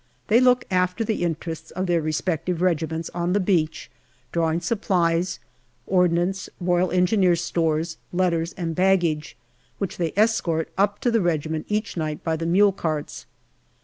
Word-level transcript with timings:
They 0.29 0.39
look 0.41 0.65
after 0.71 1.03
the 1.03 1.21
interests 1.21 1.69
of 1.69 1.85
their 1.85 2.01
respective 2.01 2.59
regiments 2.59 3.11
on 3.13 3.33
the 3.33 3.39
beach, 3.39 3.91
drawing 4.31 4.59
supplies, 4.59 5.39
ordnance, 5.85 6.49
R.E. 6.67 7.35
stores, 7.35 7.97
letters, 8.11 8.53
and 8.53 8.73
baggage, 8.73 9.37
which 9.77 9.97
they 9.97 10.11
escort 10.17 10.69
up 10.75 10.99
to 11.01 11.11
the 11.11 11.21
regiment 11.21 11.67
each 11.69 11.97
night 11.97 12.23
by 12.23 12.35
the 12.35 12.47
mule 12.47 12.71
carts. 12.71 13.27